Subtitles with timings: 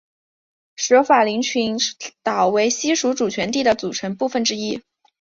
[0.77, 1.77] 舍法林群
[2.23, 4.81] 岛为西属主权地的组成部分之一。